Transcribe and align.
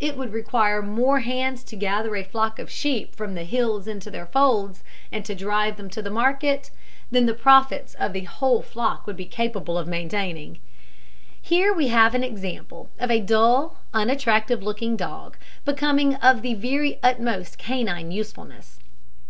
It 0.00 0.16
would 0.16 0.32
require 0.32 0.80
more 0.80 1.20
hands 1.20 1.62
to 1.64 1.76
gather 1.76 2.16
a 2.16 2.24
flock 2.24 2.58
of 2.58 2.70
sheep 2.70 3.14
from 3.14 3.34
the 3.34 3.44
hills 3.44 3.86
into 3.86 4.10
their 4.10 4.24
folds, 4.24 4.82
and 5.12 5.22
drive 5.22 5.76
them 5.76 5.90
to 5.90 6.10
market, 6.10 6.70
than 7.10 7.26
the 7.26 7.34
profits 7.34 7.92
of 7.96 8.14
the 8.14 8.22
whole 8.24 8.62
flock 8.62 9.06
would 9.06 9.18
be 9.18 9.26
capable 9.26 9.76
of 9.76 9.86
maintaining. 9.86 10.60
Here 11.42 11.74
we 11.74 11.88
have 11.88 12.14
an 12.14 12.24
example 12.24 12.88
of 12.98 13.10
a 13.10 13.20
dull, 13.20 13.76
unattractive 13.92 14.62
looking 14.62 14.96
dog 14.96 15.36
becoming 15.66 16.14
of 16.14 16.40
the 16.40 16.54
very 16.54 16.98
utmost 17.02 17.58
canine 17.58 18.10
usefulness. 18.10 18.78